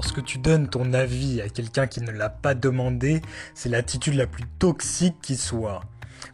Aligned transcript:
lorsque 0.00 0.24
tu 0.24 0.38
donnes 0.38 0.66
ton 0.66 0.94
avis 0.94 1.42
à 1.42 1.50
quelqu'un 1.50 1.86
qui 1.86 2.00
ne 2.00 2.10
l'a 2.10 2.30
pas 2.30 2.54
demandé, 2.54 3.20
c'est 3.52 3.68
l'attitude 3.68 4.14
la 4.14 4.26
plus 4.26 4.44
toxique 4.58 5.16
qui 5.20 5.36
soit. 5.36 5.82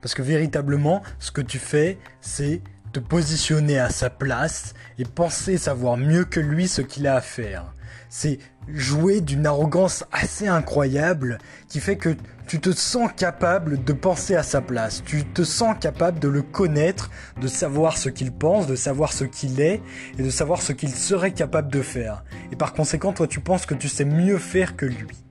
Parce 0.00 0.14
que 0.14 0.22
véritablement, 0.22 1.02
ce 1.18 1.32
que 1.32 1.40
tu 1.40 1.58
fais, 1.58 1.98
c'est 2.20 2.62
te 2.96 3.00
positionner 3.00 3.78
à 3.78 3.90
sa 3.90 4.08
place 4.08 4.72
et 4.98 5.04
penser 5.04 5.58
savoir 5.58 5.98
mieux 5.98 6.24
que 6.24 6.40
lui 6.40 6.66
ce 6.66 6.80
qu'il 6.80 7.06
a 7.06 7.16
à 7.16 7.20
faire. 7.20 7.74
C'est 8.08 8.38
jouer 8.72 9.20
d'une 9.20 9.44
arrogance 9.44 10.04
assez 10.12 10.48
incroyable 10.48 11.36
qui 11.68 11.80
fait 11.80 11.98
que 11.98 12.16
tu 12.46 12.58
te 12.58 12.72
sens 12.72 13.10
capable 13.14 13.84
de 13.84 13.92
penser 13.92 14.34
à 14.34 14.42
sa 14.42 14.62
place, 14.62 15.02
tu 15.04 15.26
te 15.26 15.44
sens 15.44 15.76
capable 15.78 16.20
de 16.20 16.28
le 16.28 16.40
connaître, 16.40 17.10
de 17.38 17.48
savoir 17.48 17.98
ce 17.98 18.08
qu'il 18.08 18.32
pense, 18.32 18.66
de 18.66 18.76
savoir 18.76 19.12
ce 19.12 19.24
qu'il 19.24 19.60
est 19.60 19.82
et 20.18 20.22
de 20.22 20.30
savoir 20.30 20.62
ce 20.62 20.72
qu'il 20.72 20.94
serait 20.94 21.32
capable 21.32 21.70
de 21.70 21.82
faire. 21.82 22.24
Et 22.50 22.56
par 22.56 22.72
conséquent, 22.72 23.12
toi 23.12 23.26
tu 23.26 23.40
penses 23.40 23.66
que 23.66 23.74
tu 23.74 23.90
sais 23.90 24.06
mieux 24.06 24.38
faire 24.38 24.74
que 24.74 24.86
lui. 24.86 25.22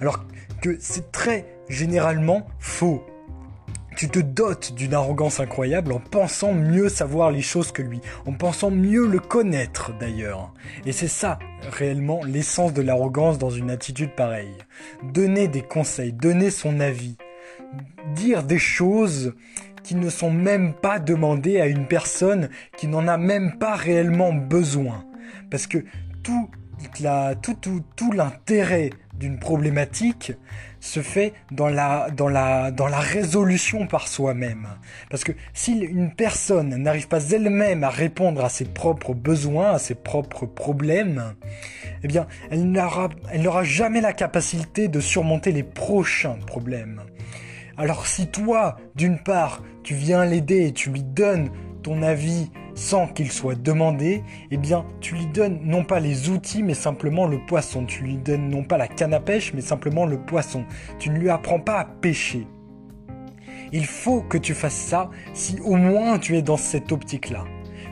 Alors 0.00 0.24
que 0.62 0.78
c'est 0.80 1.12
très 1.12 1.58
généralement 1.68 2.46
faux 2.58 3.04
tu 3.96 4.10
te 4.10 4.18
dotes 4.18 4.74
d'une 4.74 4.92
arrogance 4.92 5.40
incroyable 5.40 5.92
en 5.92 5.98
pensant 5.98 6.52
mieux 6.52 6.90
savoir 6.90 7.30
les 7.30 7.40
choses 7.40 7.72
que 7.72 7.80
lui, 7.80 8.00
en 8.26 8.32
pensant 8.32 8.70
mieux 8.70 9.06
le 9.06 9.18
connaître 9.18 9.92
d'ailleurs. 9.98 10.52
Et 10.84 10.92
c'est 10.92 11.08
ça 11.08 11.38
réellement 11.72 12.20
l'essence 12.24 12.74
de 12.74 12.82
l'arrogance 12.82 13.38
dans 13.38 13.50
une 13.50 13.70
attitude 13.70 14.14
pareille. 14.14 14.58
Donner 15.02 15.48
des 15.48 15.62
conseils, 15.62 16.12
donner 16.12 16.50
son 16.50 16.78
avis, 16.78 17.16
dire 18.14 18.42
des 18.42 18.58
choses 18.58 19.34
qui 19.82 19.94
ne 19.94 20.10
sont 20.10 20.30
même 20.30 20.74
pas 20.74 20.98
demandées 20.98 21.60
à 21.60 21.66
une 21.66 21.86
personne 21.86 22.50
qui 22.76 22.88
n'en 22.88 23.08
a 23.08 23.16
même 23.16 23.56
pas 23.58 23.76
réellement 23.76 24.32
besoin. 24.34 25.06
Parce 25.50 25.66
que 25.66 25.78
tout, 26.22 26.50
tout, 27.42 28.12
l'intérêt 28.12 28.90
d'une 29.14 29.38
problématique 29.38 30.32
se 30.80 31.00
fait 31.00 31.32
dans 31.50 31.68
la, 31.68 32.08
résolution 33.00 33.86
par 33.86 34.08
soi-même. 34.08 34.68
Parce 35.10 35.24
que 35.24 35.32
si 35.52 35.78
une 35.78 36.12
personne 36.12 36.76
n'arrive 36.76 37.08
pas 37.08 37.30
elle-même 37.30 37.84
à 37.84 37.90
répondre 37.90 38.44
à 38.44 38.48
ses 38.48 38.66
propres 38.66 39.14
besoins, 39.14 39.72
à 39.72 39.78
ses 39.78 39.94
propres 39.94 40.46
problèmes, 40.46 41.34
eh 42.02 42.08
bien, 42.08 42.26
elle 42.50 42.70
n'aura 42.70 43.64
jamais 43.64 44.00
la 44.00 44.12
capacité 44.12 44.88
de 44.88 45.00
surmonter 45.00 45.52
les 45.52 45.62
prochains 45.62 46.38
problèmes. 46.46 47.02
Alors 47.78 48.06
si 48.06 48.28
toi, 48.28 48.76
d'une 48.94 49.18
part, 49.18 49.62
tu 49.82 49.94
viens 49.94 50.24
l'aider 50.24 50.66
et 50.66 50.72
tu 50.72 50.90
lui 50.90 51.02
donnes 51.02 51.50
ton 51.82 52.02
avis 52.02 52.50
sans 52.76 53.08
qu'il 53.08 53.32
soit 53.32 53.60
demandé, 53.60 54.22
eh 54.50 54.56
bien, 54.56 54.84
tu 55.00 55.16
lui 55.16 55.26
donnes 55.26 55.58
non 55.64 55.82
pas 55.82 55.98
les 55.98 56.28
outils, 56.28 56.62
mais 56.62 56.74
simplement 56.74 57.26
le 57.26 57.44
poisson. 57.46 57.84
Tu 57.84 58.04
lui 58.04 58.16
donnes 58.16 58.48
non 58.48 58.62
pas 58.62 58.76
la 58.76 58.86
canne 58.86 59.14
à 59.14 59.20
pêche, 59.20 59.52
mais 59.54 59.62
simplement 59.62 60.06
le 60.06 60.18
poisson. 60.18 60.64
Tu 60.98 61.10
ne 61.10 61.18
lui 61.18 61.30
apprends 61.30 61.58
pas 61.58 61.80
à 61.80 61.84
pêcher. 61.84 62.46
Il 63.72 63.86
faut 63.86 64.20
que 64.20 64.38
tu 64.38 64.54
fasses 64.54 64.74
ça 64.74 65.10
si 65.34 65.58
au 65.64 65.74
moins 65.74 66.18
tu 66.18 66.36
es 66.36 66.42
dans 66.42 66.56
cette 66.56 66.92
optique-là. 66.92 67.44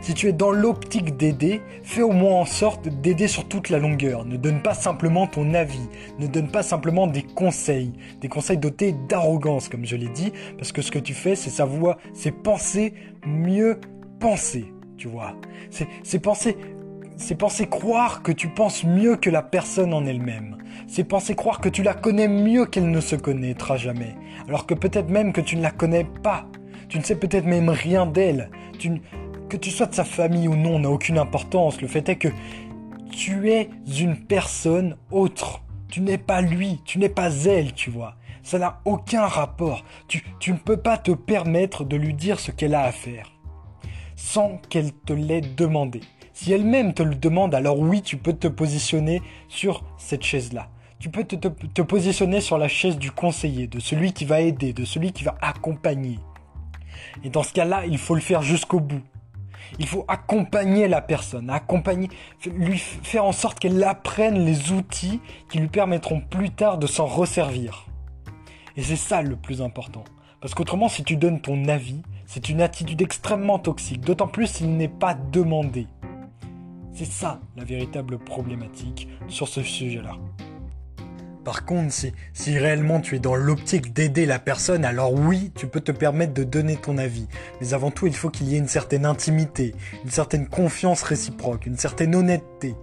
Si 0.03 0.13
tu 0.13 0.29
es 0.29 0.35
dans 0.35 0.51
l'optique 0.51 1.17
d'aider, 1.17 1.63
fais 1.83 2.03
au 2.03 2.13
moins 2.13 2.41
en 2.41 2.45
sorte 2.45 2.89
d'aider 2.89 3.27
sur 3.27 3.49
toute 3.49 3.71
la 3.71 3.79
longueur. 3.79 4.27
Ne 4.27 4.37
donne 4.37 4.61
pas 4.61 4.75
simplement 4.75 5.27
ton 5.27 5.55
avis, 5.55 5.89
ne 6.19 6.27
donne 6.27 6.51
pas 6.51 6.63
simplement 6.63 7.07
des 7.07 7.23
conseils, 7.23 7.95
des 8.21 8.29
conseils 8.29 8.59
dotés 8.59 8.95
d'arrogance, 9.09 9.71
comme 9.71 9.87
je 9.87 9.97
l'ai 9.97 10.11
dit, 10.11 10.31
parce 10.59 10.73
que 10.73 10.83
ce 10.83 10.91
que 10.91 10.99
tu 10.99 11.15
fais, 11.15 11.37
c'est 11.37 11.49
savoir, 11.49 11.97
c'est 12.13 12.33
penser 12.33 12.93
mieux 13.27 13.81
penser, 14.21 14.74
tu 14.97 15.09
vois. 15.09 15.35
C'est 16.03 16.19
penser, 16.19 16.57
c'est 17.17 17.37
penser 17.37 17.67
croire 17.67 18.23
que 18.23 18.33
tu 18.33 18.49
penses 18.49 18.85
mieux 18.85 19.17
que 19.17 19.31
la 19.31 19.43
personne 19.43 19.95
en 19.95 20.05
elle-même. 20.05 20.59
C'est 20.87 21.05
penser 21.05 21.35
croire 21.35 21.61
que 21.61 21.69
tu 21.69 21.83
la 21.83 21.95
connais 21.95 22.29
mieux 22.29 22.67
qu'elle 22.67 22.91
ne 22.91 23.01
se 23.01 23.17
connaîtra 23.17 23.77
jamais. 23.77 24.15
Alors 24.49 24.67
que 24.67 24.75
peut-être 24.75 25.09
même 25.09 25.33
que 25.33 25.41
tu 25.41 25.57
ne 25.57 25.63
la 25.63 25.71
connais 25.71 26.05
pas. 26.05 26.47
Tu 26.89 26.99
ne 26.99 27.05
sais 27.05 27.17
peut-être 27.17 27.47
même 27.47 27.69
rien 27.69 28.07
d'elle. 28.07 28.51
Que 29.49 29.57
tu 29.57 29.71
sois 29.71 29.87
de 29.87 29.95
sa 29.95 30.05
famille 30.05 30.49
ou 30.49 30.57
non 30.57 30.79
n'a 30.81 30.91
aucune 30.91 31.19
importance. 31.19 31.81
Le 31.81 31.89
fait 31.89 32.09
est 32.09 32.17
que 32.17 32.29
tu 33.11 33.51
es 33.51 33.71
une 33.99 34.17
personne 34.17 34.97
autre. 35.11 35.63
Tu 35.89 36.01
n'es 36.01 36.19
pas 36.19 36.41
lui, 36.41 36.81
tu 36.85 36.99
n'es 36.99 37.09
pas 37.09 37.33
elle, 37.45 37.73
tu 37.73 37.91
vois. 37.91 38.17
Ça 38.43 38.59
n'a 38.59 38.81
aucun 38.85 39.27
rapport. 39.27 39.85
Tu, 40.09 40.25
tu 40.41 40.53
ne 40.53 40.59
peux 40.59 40.77
pas 40.77 40.99
te 40.99 41.13
permettre 41.13 41.85
de 41.85 41.97
lui 41.97 42.13
dire 42.13 42.41
ce 42.41 42.51
qu'elle 42.51 42.75
a 42.75 42.83
à 42.83 42.93
faire 42.93 43.34
sans 44.17 44.59
qu'elle 44.69 44.93
te 44.93 45.13
l'ait 45.13 45.41
demandé. 45.41 46.01
Si 46.33 46.53
elle-même 46.53 46.95
te 46.95 47.03
le 47.03 47.15
demande, 47.15 47.55
alors 47.55 47.79
oui, 47.79 48.03
tu 48.03 48.17
peux 48.17 48.33
te 48.33 48.49
positionner 48.49 49.23
sur 49.49 49.85
cette 49.99 50.25
chaise-là. 50.25 50.69
Tu 50.99 51.11
peux 51.11 51.25
te, 51.25 51.83
positionner 51.83 52.41
sur 52.41 52.59
la 52.59 52.67
chaise 52.67 52.99
du 52.99 53.11
conseiller, 53.11 53.67
de 53.67 53.79
celui 53.79 54.13
qui 54.13 54.25
va 54.25 54.41
aider, 54.41 54.73
de 54.73 54.85
celui 54.85 55.13
qui 55.13 55.23
va 55.23 55.37
accompagner. 55.41 56.19
Et 57.23 57.31
dans 57.31 57.43
ce 57.43 57.53
cas-là, 57.53 57.85
il 57.87 57.99
faut 57.99 58.15
le 58.15 58.21
faire 58.21 58.43
jusqu'au 58.43 58.81
bout. 58.81 59.03
Il 59.79 59.87
faut 59.87 60.05
accompagner 60.09 60.89
la 60.89 61.01
personne, 61.01 61.51
accompagner, 61.51 62.09
lui 62.47 62.79
faire 62.79 63.25
en 63.25 63.33
sorte 63.33 63.59
qu'elle 63.59 63.83
apprenne 63.85 64.45
les 64.45 64.73
outils 64.73 65.21
qui 65.51 65.59
lui 65.59 65.69
permettront 65.69 66.21
plus 66.21 66.51
tard 66.51 66.79
de 66.79 66.87
s'en 66.87 67.07
resservir. 67.07 67.87
Et 68.77 68.83
c'est 68.83 68.97
ça 68.97 69.23
le 69.23 69.37
plus 69.37 69.63
important. 69.63 70.05
Parce 70.41 70.55
qu'autrement, 70.55 70.89
si 70.89 71.05
tu 71.05 71.17
donnes 71.17 71.41
ton 71.41 71.69
avis, 71.69 72.03
c'est 72.27 72.49
une 72.49 72.61
attitude 72.61 73.03
extrêmement 73.03 73.59
toxique, 73.59 74.01
d'autant 74.01 74.29
plus 74.29 74.47
s'il 74.47 74.77
n'est 74.77 74.89
pas 74.89 75.15
demandé. 75.15 75.87
C'est 76.93 77.05
ça 77.05 77.41
la 77.57 77.65
véritable 77.65 78.19
problématique 78.19 79.09
sur 79.29 79.49
ce 79.49 79.63
sujet-là. 79.63 80.17
Par 81.45 81.67
contre, 81.67 81.93
si, 81.93 82.13
si 82.33 82.59
réellement 82.59 83.01
tu 83.01 83.17
es 83.17 83.19
dans 83.19 83.35
l'optique 83.35 83.93
d'aider 83.93 84.25
la 84.25 84.39
personne, 84.39 84.85
alors 84.85 85.13
oui, 85.13 85.53
tu 85.55 85.67
peux 85.67 85.81
te 85.81 85.93
permettre 85.93 86.33
de 86.33 86.43
donner 86.43 86.77
ton 86.77 86.97
avis. 86.97 87.27
Mais 87.61 87.75
avant 87.75 87.91
tout, 87.91 88.07
il 88.07 88.15
faut 88.15 88.31
qu'il 88.31 88.49
y 88.49 88.55
ait 88.55 88.59
une 88.59 88.69
certaine 88.69 89.05
intimité, 89.05 89.75
une 90.05 90.11
certaine 90.11 90.49
confiance 90.49 91.03
réciproque, 91.03 91.67
une 91.67 91.77
certaine 91.77 92.15
honnêteté. 92.15 92.75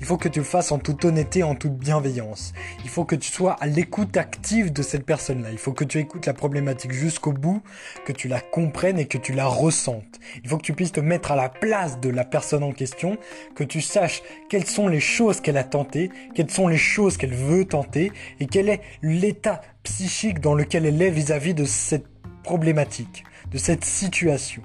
Il 0.00 0.06
faut 0.06 0.16
que 0.16 0.28
tu 0.28 0.40
le 0.40 0.44
fasses 0.44 0.72
en 0.72 0.78
toute 0.78 1.04
honnêteté, 1.04 1.42
en 1.42 1.54
toute 1.54 1.76
bienveillance. 1.76 2.52
Il 2.84 2.90
faut 2.90 3.04
que 3.04 3.16
tu 3.16 3.30
sois 3.30 3.52
à 3.54 3.66
l'écoute 3.66 4.16
active 4.16 4.72
de 4.72 4.82
cette 4.82 5.04
personne-là. 5.04 5.50
Il 5.52 5.58
faut 5.58 5.72
que 5.72 5.84
tu 5.84 5.98
écoutes 5.98 6.26
la 6.26 6.34
problématique 6.34 6.92
jusqu'au 6.92 7.32
bout, 7.32 7.62
que 8.04 8.12
tu 8.12 8.28
la 8.28 8.40
comprennes 8.40 8.98
et 8.98 9.06
que 9.06 9.18
tu 9.18 9.32
la 9.32 9.46
ressentes. 9.46 10.20
Il 10.42 10.48
faut 10.48 10.56
que 10.56 10.62
tu 10.62 10.72
puisses 10.72 10.92
te 10.92 11.00
mettre 11.00 11.32
à 11.32 11.36
la 11.36 11.48
place 11.48 12.00
de 12.00 12.08
la 12.08 12.24
personne 12.24 12.62
en 12.62 12.72
question, 12.72 13.18
que 13.54 13.64
tu 13.64 13.80
saches 13.80 14.22
quelles 14.48 14.66
sont 14.66 14.88
les 14.88 15.00
choses 15.00 15.40
qu'elle 15.40 15.56
a 15.56 15.64
tentées, 15.64 16.10
quelles 16.34 16.50
sont 16.50 16.68
les 16.68 16.78
choses 16.78 17.16
qu'elle 17.16 17.34
veut 17.34 17.64
tenter 17.64 18.12
et 18.40 18.46
quel 18.46 18.68
est 18.68 18.80
l'état 19.02 19.60
psychique 19.82 20.40
dans 20.40 20.54
lequel 20.54 20.86
elle 20.86 21.00
est 21.00 21.10
vis-à-vis 21.10 21.52
-vis 21.52 21.54
de 21.54 21.64
cette 21.64 22.06
problématique, 22.42 23.24
de 23.50 23.58
cette 23.58 23.84
situation. 23.84 24.62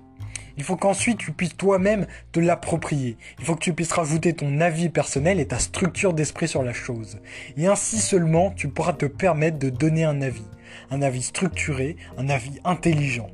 Il 0.60 0.66
faut 0.66 0.76
qu'ensuite 0.76 1.20
tu 1.20 1.32
puisses 1.32 1.56
toi-même 1.56 2.06
te 2.34 2.42
l'approprier. 2.42 3.16
Il 3.40 3.46
faut 3.46 3.56
que 3.56 3.62
tu 3.64 3.72
puisses 3.72 3.94
rajouter 3.94 4.34
ton 4.34 4.60
avis 4.60 4.90
personnel 4.90 5.40
et 5.40 5.48
ta 5.48 5.58
structure 5.58 6.14
d'esprit 6.14 6.50
sur 6.50 6.64
la 6.64 6.74
chose. 6.74 7.20
Et 7.56 7.66
ainsi 7.66 8.00
seulement 8.00 8.52
tu 8.52 8.68
pourras 8.68 8.92
te 8.92 9.06
permettre 9.06 9.58
de 9.58 9.70
donner 9.70 10.04
un 10.04 10.22
avis. 10.22 10.44
Un 10.92 11.02
avis 11.02 11.22
structuré, 11.22 11.96
un 12.18 12.28
avis 12.28 12.60
intelligent. 12.66 13.30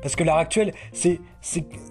Parce 0.00 0.14
que 0.14 0.22
l'heure 0.22 0.36
actuelle, 0.36 0.72
c'est, 0.92 1.18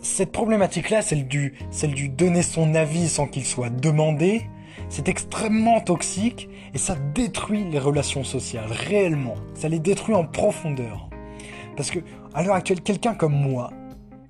cette 0.01 0.31
problématique-là, 0.31 1.01
celle 1.01 1.27
du, 1.27 1.55
celle 1.69 1.93
du 1.93 2.07
donner 2.07 2.41
son 2.41 2.73
avis 2.73 3.09
sans 3.09 3.27
qu'il 3.27 3.45
soit 3.45 3.69
demandé, 3.69 4.43
c'est 4.87 5.09
extrêmement 5.09 5.81
toxique 5.81 6.47
et 6.73 6.77
ça 6.77 6.95
détruit 7.13 7.65
les 7.65 7.79
relations 7.79 8.23
sociales, 8.23 8.71
réellement. 8.71 9.35
Ça 9.55 9.67
les 9.67 9.79
détruit 9.79 10.15
en 10.15 10.23
profondeur. 10.23 11.09
Parce 11.75 11.91
que, 11.91 11.99
à 12.33 12.43
l'heure 12.43 12.55
actuelle, 12.55 12.81
quelqu'un 12.81 13.13
comme 13.13 13.35
moi, 13.35 13.71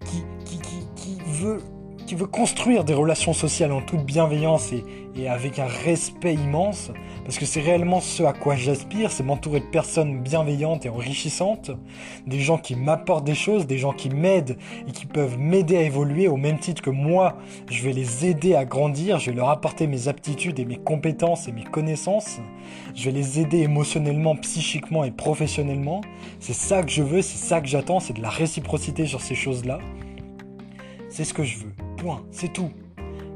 qui, 0.05 2.15
veut, 2.15 2.27
construire 2.27 2.83
des 2.83 2.93
relations 2.93 3.33
sociales 3.33 3.71
en 3.71 3.81
toute 3.81 4.05
bienveillance 4.05 4.71
et 5.15 5.29
avec 5.29 5.59
un 5.59 5.67
respect 5.67 6.33
immense, 6.33 6.91
parce 7.23 7.37
que 7.37 7.45
c'est 7.45 7.61
réellement 7.61 8.01
ce 8.01 8.23
à 8.23 8.33
quoi 8.33 8.55
j'aspire, 8.55 9.11
c'est 9.11 9.23
m'entourer 9.23 9.59
de 9.59 9.65
personnes 9.65 10.21
bienveillantes 10.21 10.85
et 10.85 10.89
enrichissantes, 10.89 11.71
des 12.25 12.39
gens 12.39 12.57
qui 12.57 12.75
m'apportent 12.75 13.25
des 13.25 13.35
choses, 13.35 13.67
des 13.67 13.77
gens 13.77 13.93
qui 13.93 14.09
m'aident 14.09 14.57
et 14.87 14.91
qui 14.91 15.05
peuvent 15.05 15.37
m'aider 15.37 15.77
à 15.77 15.81
évoluer 15.81 16.27
au 16.27 16.37
même 16.37 16.57
titre 16.57 16.81
que 16.81 16.89
moi, 16.89 17.37
je 17.69 17.83
vais 17.83 17.93
les 17.93 18.25
aider 18.25 18.55
à 18.55 18.65
grandir, 18.65 19.19
je 19.19 19.31
vais 19.31 19.35
leur 19.35 19.49
apporter 19.49 19.87
mes 19.87 20.07
aptitudes 20.07 20.59
et 20.59 20.65
mes 20.65 20.77
compétences 20.77 21.47
et 21.47 21.51
mes 21.51 21.63
connaissances, 21.63 22.39
je 22.95 23.05
vais 23.05 23.11
les 23.11 23.39
aider 23.39 23.59
émotionnellement, 23.59 24.35
psychiquement 24.35 25.03
et 25.03 25.11
professionnellement. 25.11 26.01
C'est 26.39 26.53
ça 26.53 26.83
que 26.83 26.91
je 26.91 27.03
veux, 27.03 27.21
c'est 27.21 27.37
ça 27.37 27.61
que 27.61 27.67
j'attends, 27.67 27.99
c'est 27.99 28.13
de 28.13 28.21
la 28.21 28.29
réciprocité 28.29 29.05
sur 29.05 29.21
ces 29.21 29.35
choses-là. 29.35 29.79
C'est 31.09 31.23
ce 31.23 31.33
que 31.33 31.43
je 31.43 31.59
veux. 31.59 31.73
Point, 31.97 32.23
c'est 32.31 32.51
tout. 32.51 32.71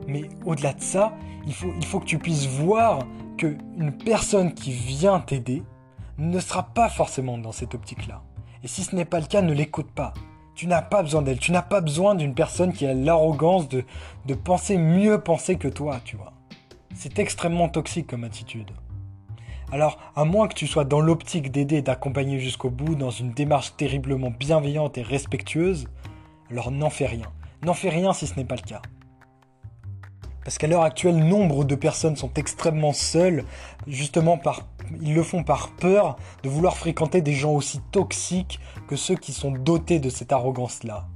Mais 0.08 0.24
au-delà 0.46 0.74
de 0.74 0.82
ça, 0.82 1.14
il 1.46 1.54
faut, 1.54 1.72
il 1.78 1.86
faut 1.86 2.00
que 2.00 2.06
tu 2.06 2.18
puisses 2.18 2.48
voir 2.48 3.00
qu'une 3.38 3.94
personne 4.04 4.54
qui 4.54 4.72
vient 4.72 5.20
t'aider 5.20 5.64
ne 6.18 6.40
sera 6.40 6.64
pas 6.64 6.90
forcément 6.90 7.38
dans 7.38 7.52
cette 7.52 7.76
optique-là. 7.76 8.22
Et 8.64 8.68
si 8.68 8.84
ce 8.84 8.96
n'est 8.96 9.06
pas 9.06 9.20
le 9.20 9.28
cas, 9.28 9.42
ne 9.42 9.54
l'écoute 9.54 9.92
pas. 9.92 10.14
Tu 10.56 10.68
n'as 10.68 10.82
pas 10.82 11.04
besoin 11.04 11.22
d'elle. 11.22 11.40
Tu 11.40 11.52
n'as 11.52 11.62
pas 11.62 11.82
besoin 11.82 12.16
d'une 12.16 12.34
personne 12.34 12.72
qui 12.72 12.86
a 12.86 12.94
l'arrogance 12.94 13.68
de, 13.70 13.84
penser 14.34 14.78
mieux 14.78 15.20
penser 15.20 15.58
que 15.58 15.68
toi, 15.68 16.00
tu 16.04 16.16
vois. 16.16 16.34
C'est 16.94 17.20
extrêmement 17.20 17.68
toxique 17.68 18.08
comme 18.08 18.24
attitude. 18.24 18.72
Alors, 19.72 20.00
à 20.16 20.24
moins 20.24 20.48
que 20.48 20.54
tu 20.54 20.68
sois 20.68 20.86
dans 20.86 21.02
l'optique 21.02 21.52
d'aider 21.52 21.78
et 21.78 21.82
d'accompagner 21.82 22.40
jusqu'au 22.40 22.70
bout 22.70 22.96
dans 22.96 23.10
une 23.10 23.32
démarche 23.32 23.76
terriblement 23.76 24.32
bienveillante 24.32 24.98
et 24.98 25.02
respectueuse, 25.02 25.88
alors 26.50 26.72
n'en 26.72 26.90
fais 26.90 27.08
rien. 27.08 27.32
N'en 27.64 27.74
fais 27.74 27.90
rien 27.90 28.14
si 28.14 28.28
ce 28.28 28.36
n'est 28.36 28.46
pas 28.46 28.56
le 28.56 28.62
cas. 28.62 28.82
Parce 30.46 30.60
qu'à 30.60 30.68
l'heure 30.68 30.84
actuelle, 30.84 31.18
nombre 31.18 31.66
de 31.66 31.74
personnes 31.74 32.16
sont 32.16 32.32
extrêmement 32.36 32.94
seules, 32.94 33.44
justement 33.88 34.38
par 34.38 34.62
ils 35.02 35.16
le 35.16 35.24
font 35.24 35.44
par 35.44 35.72
peur 35.72 36.16
de 36.44 36.50
vouloir 36.50 36.78
fréquenter 36.78 37.22
des 37.22 37.34
gens 37.34 37.52
aussi 37.52 37.82
toxiques 37.92 38.60
que 38.88 38.96
ceux 38.96 39.16
qui 39.16 39.34
sont 39.34 39.52
dotés 39.52 39.98
de 40.00 40.10
cette 40.10 40.32
arrogance-là. 40.32 41.08